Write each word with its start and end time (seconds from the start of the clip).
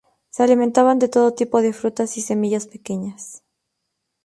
Se 0.31 0.41
alimentan 0.41 0.97
de 0.97 1.07
todo 1.07 1.35
tipo 1.35 1.61
de 1.61 1.73
frutas 1.73 2.17
y 2.17 2.21
semillas 2.21 2.65
pequeñas. 2.65 3.43